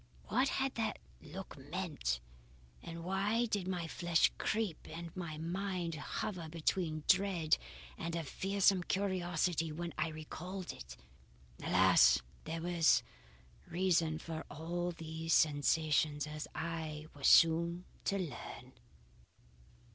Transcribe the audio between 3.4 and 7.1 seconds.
did my flesh creep and my mind hover between